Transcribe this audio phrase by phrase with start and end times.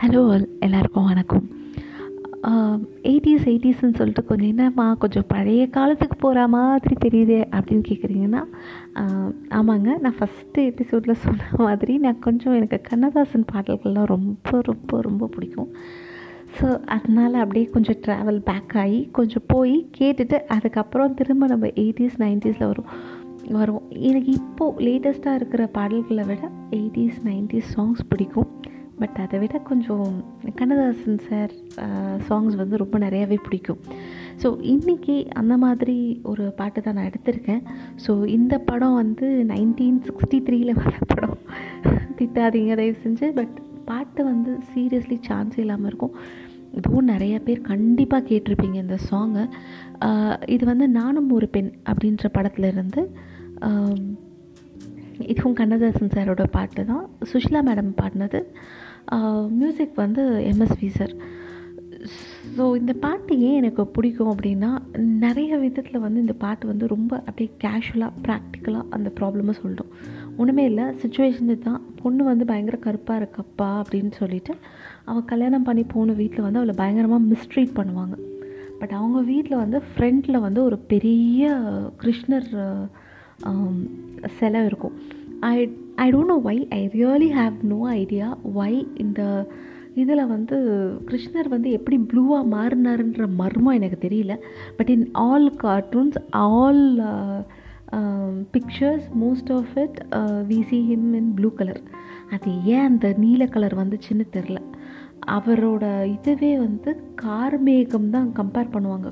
[0.00, 0.22] Hello
[0.64, 1.44] எல்லாருக்கும் வணக்கம்.
[3.10, 8.42] Eighties எயிட்டிஸ்ன்னு சொல்லிட்டு கொஞ்சம் என்னம்மா கொஞ்சம் பழைய காலத்துக்கு போகிற மாதிரி தெரியுதே அப்படின்னு கேட்குறீங்கன்னா
[9.58, 9.88] ஆமாங்க.
[10.04, 15.70] நான் ஃபஸ்ட்டு எபிசோடில் சொன்ன மாதிரி நான் கொஞ்சம் எனக்கு கண்ணதாசன் பாடல்கள்லாம் ரொம்ப ரொம்ப ரொம்ப பிடிக்கும்.
[16.58, 16.66] ஸோ
[16.96, 22.90] அதனால் அப்படியே கொஞ்சம் ட்ராவல் பேக் ஆகி கொஞ்சம் போய் கேட்டுட்டு அதுக்கப்புறம் திரும்ப நம்ம எயிட்டிஸ் நைன்ட்டீஸில் வரும்
[23.56, 26.44] வரும் எனக்கு இப்போது லேட்டஸ்ட்டாக இருக்கிற பாடல்களை விட
[26.78, 28.48] எயிட்டிஸ் நைன்ட்டீஸ் சாங்ஸ் பிடிக்கும்.
[29.00, 30.06] பட் அதை விட கொஞ்சம்
[30.58, 31.52] கண்ணதாசன் சார்
[32.28, 33.80] சாங்ஸ் வந்து ரொம்ப நிறையாவே பிடிக்கும்.
[34.42, 35.96] ஸோ இன்றைக்கி அந்த மாதிரி
[36.30, 37.62] ஒரு பாட்டு தான் நான் எடுத்திருக்கேன்.
[38.04, 41.38] ஸோ இந்த படம் வந்து நைன்டீன் சிக்ஸ்டி த்ரீல வர படம்.
[42.18, 43.28] திட்டாதீங்க தயவு செஞ்சு.
[43.40, 43.56] பட்
[43.90, 46.14] பாட்டு வந்து சீரியஸ்லி சான்ஸ் இல்லாமல் இருக்கும்.
[46.78, 49.44] இதுவும் நிறைய பேர் கண்டிப்பாக கேட்டிருப்பீங்க இந்த சாங்கை
[50.54, 53.02] இது வந்து நானும் ஒரு பெண் அப்படின்ற படத்துலேருந்து
[55.32, 57.04] இதுவும் கண்ணதாசன் சாரோட பாட்டு தான்.
[57.32, 58.40] சுஷிலா மேடம் பாடினது.
[59.58, 61.14] மியூசிக் வந்து எம்எஸ்வி சார்
[62.56, 64.68] ஸோ இந்த பாட்டு ஏன் எனக்கு பிடிக்கும் அப்படின்னா
[65.24, 69.90] நிறைய விதத்தில் வந்து இந்த பாட்டு வந்து ரொம்ப அப்படியே கேஷுவலாக ப்ராக்டிக்கலாக அந்த ப்ராப்ளமை சொல்லிடும்
[70.40, 71.80] ஒன்றுமே இல்லை சுச்சுவேஷன் தான்.
[72.02, 74.54] பொண்ணு வந்து பயங்கர கருப்பாக இருக்கப்பா அப்படின்னு சொல்லிட்டு
[75.10, 78.16] அவள் கல்யாணம் பண்ணி போன வீட்டில் வந்து அவளை பயங்கரமாக மிஸ்ட்ரீட் பண்ணுவாங்க.
[78.80, 81.50] பட் அவங்க வீட்டில் வந்து ஃப்ரெண்டில் வந்து ஒரு பெரிய
[82.02, 82.50] கிருஷ்ணர்
[84.38, 84.94] சிலை இருக்கும்
[85.40, 85.54] I
[85.96, 89.22] I don't know why I really have no idea why இந்த
[89.94, 90.56] இதில் வந்து
[91.06, 94.34] கிருஷ்ணர் வந்து எப்படி ப்ளூவாக மாறினாருன்ற மர்மம் எனக்கு தெரியல.
[94.76, 96.82] But in all cartoons all
[98.50, 99.98] pictures most of it
[100.48, 101.80] we see him in blue colour
[102.30, 104.58] அது ஏன் அந்த நீல கலர் வந்துச்சுன்னு தெரில
[105.36, 106.90] அவரோட இதுவே வந்து
[107.22, 109.08] கார்மேகம் தான் கம்பேர் பண்ணுவாங்க.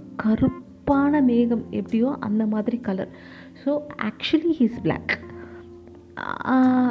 [0.86, 3.12] கருப்பான மேகம் எப்படியோ அந்த மாதிரி colour
[3.60, 3.70] so
[4.08, 5.12] actually he's black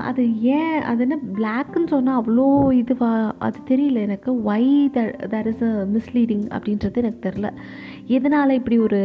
[0.09, 0.23] அது
[0.55, 2.47] ஏன் அது என்ன பிளாக்குன்னு சொன்னால் அவ்வளோ
[2.79, 3.11] இதுவா
[3.45, 4.29] அது தெரியல எனக்கு.
[4.49, 5.01] Why the
[5.33, 7.49] there is a misleading அப்படின்றது எனக்கு தெரில
[8.17, 9.01] எதனால் இப்படி ஒரு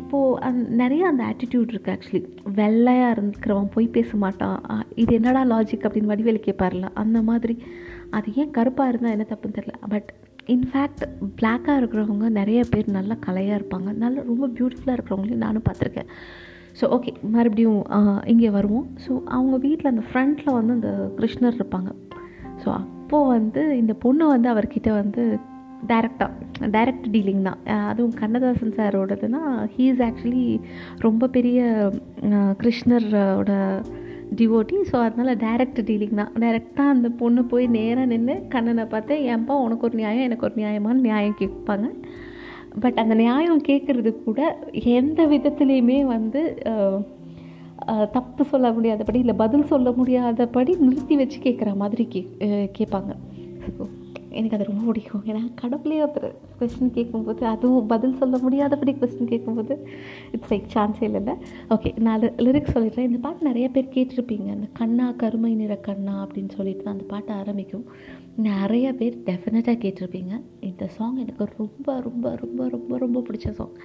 [0.00, 2.22] இப்போது அந் நிறைய அந்த ஆட்டிடியூட் இருக்குது ஆக்சுவலி
[2.60, 4.60] வெள்ளையாக இருக்கிறவன் போய் பேச மாட்டான்.
[4.94, 7.56] இது என்னடா லாஜிக் அப்படின்னு வடிவேலு கேட்பார்ல அந்த மாதிரி.
[8.10, 10.10] அது ஏன் கருப்பாக இருந்தால் என்ன தப்புன்னு தெரில பட்
[10.54, 11.04] இன்ஃபேக்ட்
[11.40, 13.90] பிளாக்காக இருக்கிறவங்க நிறைய பேர் நல்லா கலையாக இருப்பாங்க.
[14.04, 16.10] நல்லா ரொம்ப பியூட்டிஃபுல்லாக இருக்கிறவங்களையும் நானும் பார்த்துருக்கேன்.
[16.80, 17.80] ஸோ ஓகே மறுபடியும்
[18.32, 18.86] இங்கே வருவோம்.
[19.04, 21.90] ஸோ அவங்க வீட்டில் அந்த ஃப்ரண்ட்டில் வந்து அந்த கிருஷ்ணர் இருப்பாங்க.
[22.62, 25.22] ஸோ அப்போது வந்து இந்த பொண்ணு வந்து அவர்கிட்ட வந்து
[25.90, 27.60] டைரெக்டாக டைரக்ட் டீலிங் தான்.
[27.90, 29.40] அதுவும் கண்ணதாசன் சாரோடதுன்னா
[29.74, 30.46] ஹீ இஸ் ஆக்சுவலி
[31.06, 31.60] ரொம்ப பெரிய
[32.62, 33.52] கிருஷ்ணரோட
[34.38, 36.32] டிவோட்டி ஸோ அதனால் டைரக்ட் டீலிங் தான்.
[36.42, 41.02] டைரெக்டாக அந்த பொண்ணு போய் நேராக நின்று கண்ணனை பார்த்து ஏன்பா உனக்கு ஒரு நியாயம் எனக்கு ஒரு நியாயமான
[41.08, 41.88] நியாயம் கேட்பாங்க.
[42.82, 44.40] பட் அந்த நியாயம் கேட்குறது கூட
[44.98, 46.42] எந்த விதத்துலேயுமே வந்து
[48.16, 52.20] தப்பு சொல்ல முடியாதபடி இல்லை பதில் சொல்ல முடியாதபடி நிறுத்தி வச்சு கேட்குற மாதிரி கே
[52.78, 53.12] கேட்பாங்க.
[53.76, 53.84] ஸோ
[54.38, 55.22] எனக்கு அது ரொம்ப பிடிக்கும்.
[55.26, 59.74] ஏன்னா கடவுளே ஒருத்தர் கொஸ்டின் கேட்கும்போது அதுவும் பதில் சொல்ல முடியாதபடி கொஸ்டின் கேட்கும்போது
[60.32, 61.34] இட்ஸ் லைக் சான்ஸே இல்லைல்ல
[61.70, 63.08] ஓகே நான் லிரிக்ஸ் சொல்லிடுறேன்.
[63.10, 64.48] இந்த பாட்டு நிறைய பேர் கேட்டிருப்பீங்க.
[64.56, 67.86] அந்த கண்ணா கருமை நிற கண்ணா அப்படின்னு சொல்லிட்டு தான் அந்த பாட்டு ஆரம்பிக்கும்.
[68.48, 70.32] நிறைய பேர் டெஃபினட்டாக கேட்டிருப்பீங்க.
[70.60, 73.76] இந்த சாங் எனக்கு ரொம்ப ரொம்ப ரொம்ப ரொம்ப ரொம்ப பிடிச்ச சாங்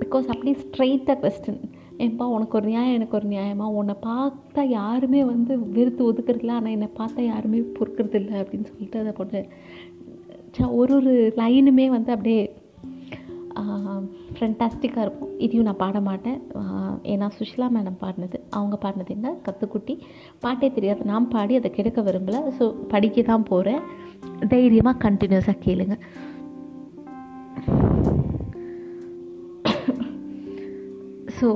[0.00, 1.60] பிகாஸ் அப்படி ஸ்ட்ரெயிட்டாக கொஸ்டின்
[2.04, 3.66] ஏன்பா உனக்கு ஒரு நியாயம் எனக்கு ஒரு நியாயமா?
[3.80, 6.56] உன்னை பார்த்தா யாருமே வந்து வெறுத்து ஒதுக்குறதில்ல.
[6.58, 9.40] ஆனால் என்னை பார்த்தா யாருமே பொறுக்கிறது இல்லை அப்படின்னு சொல்லிட்டு அதை போட்டு
[10.80, 12.42] ஒரு ஒரு லைனுமே வந்து அப்படியே
[14.38, 15.30] ஃபென்டாஸ்டிக்காக இருக்கும்.
[15.44, 16.38] இதையும் நான் பாட மாட்டேன்.
[17.12, 19.28] ஏன்னா சுஷிலா மேடம் பாடினது அவங்க பாடினது என்ன?
[19.46, 19.94] கற்றுக்குட்டி
[20.44, 21.02] பாட்டே தெரியாது.
[21.10, 22.40] நான் பாடி அதை கெடுக்க விரும்பலை.
[22.58, 23.82] ஸோ படிக்க தான் போகிறேன்
[24.54, 26.02] தைரியமாக கண்டினியூஸாக கேளுங்கள்
[31.38, 31.48] ஸோ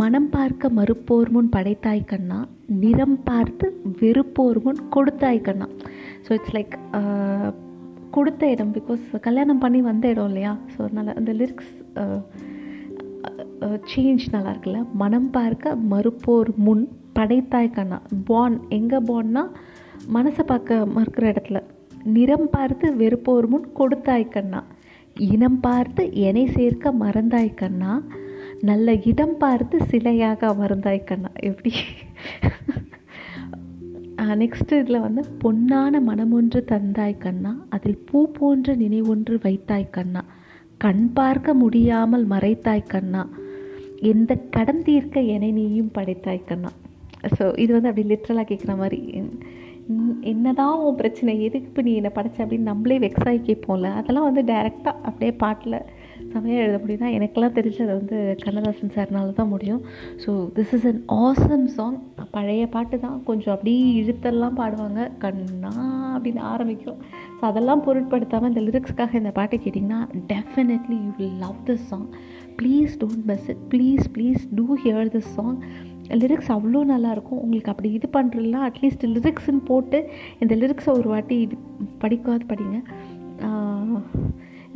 [0.00, 2.38] மனம் பார்க்க மறுப்போர் முன் படைத்தாய் கண்ணா
[2.82, 3.66] நிறம் பார்த்து
[4.02, 5.66] வெறுப்போர் முன் கொடுத்தாய் கண்ணா.
[6.26, 6.74] ஸோ இட்ஸ் லைக்
[8.16, 10.52] கொடுத்த இடம் பிகாஸ் கல்யாணம் பண்ணி வந்த இடம் இல்லையா?
[10.72, 11.72] ஸோ அதனால் அந்த லிரிக்ஸ்
[13.92, 14.80] சேஞ்ச் நல்லா இருக்குல்ல?
[15.02, 16.84] மனம் பார்க்க மறுப்போர் முன்
[17.18, 17.98] படைத்தாய் கண்ணா.
[18.30, 19.44] பான் எங்கே பான்னா
[20.16, 21.60] மனசை பார்க்க மறுக்கிற இடத்துல.
[22.16, 24.60] நிறம் பார்த்து வெறுப்போர் முன் கொடுத்தாய் கண்ணா.
[25.32, 27.92] இனம் பார்த்து எனை சேர்க்க மறந்தாய் கண்ணா.
[28.68, 31.30] நல்ல இடம் பார்த்து சிலையாக அமர்ந்தாய் கண்ணா.
[31.48, 31.72] எப்படி?
[34.42, 37.52] நெக்ஸ்ட்டு இதில் வந்து பொன்னான மனமொன்று தந்தாய் கண்ணா.
[37.74, 40.22] அதில் பூ போன்ற நினைவொன்று வைத்தாய் கண்ணா.
[40.84, 43.22] கண் பார்க்க முடியாமல் மறைத்தாய் கண்ணா.
[44.12, 46.70] எந்த கடன் தீர்க்க என நீயும் படைத்தாய் கண்ணா.
[47.36, 49.00] ஸோ இது வந்து அப்படி லிட்ரலாக கேட்குற மாதிரி
[50.32, 53.90] என்னதான் உன் பிரச்சனை எதுக்கு இப்போ நீ என்னை படைச்ச அப்படின்னு நம்மளே வெக்ஸாகி கேட்போம்ல.
[53.98, 55.78] அதெல்லாம் வந்து டைரெக்டாக அப்படியே பாட்டில்
[56.32, 59.82] செமையாக எழுத முடியும்னா எனக்கெல்லாம் தெரிஞ்சது வந்து கண்ணதாசன் சார்னால தான் முடியும்.
[60.24, 61.98] So this is an awesome song
[62.36, 63.18] பழைய பாட்டு தான்.
[63.28, 65.00] கொஞ்சம் அப்படியே இழுத்தெல்லாம் பாடுவாங்க.
[65.24, 65.72] கண்ணா
[66.14, 67.00] அப்படின்னு ஆரம்பிக்கும்.
[67.38, 70.00] ஸோ அதெல்லாம் பொருட்படுத்தாமல் இந்த லிரிக்ஸ்க்காக இந்த பாட்டை கேட்டிங்கன்னா
[70.34, 72.08] definitely you will love this song
[72.60, 75.58] please don't miss it please please do hear this song
[76.22, 79.98] lyrics அவ்வளோ நல்லாயிருக்கும் உங்களுக்கு அப்படி இது பண்ணுறதுலாம் அட்லீஸ்ட் லிரிக்ஸ்ன்னு போட்டு
[80.42, 81.56] இந்த லிரிக்ஸை ஒரு வாட்டி இது
[82.02, 82.78] படிக்காது படிங்க.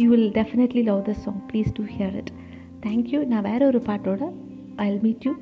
[0.00, 2.30] You will definitely love this song please do hear it
[2.80, 4.22] thank you நான் வேறு ஒரு பாட்டோட
[4.76, 5.32] I will meet you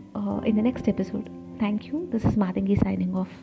[0.44, 1.26] in the next episode
[1.58, 3.34] thank you this is Matangi signing off